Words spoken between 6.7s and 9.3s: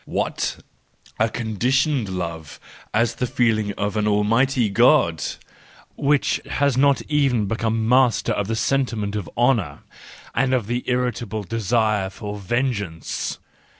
not even become master of the sentiment of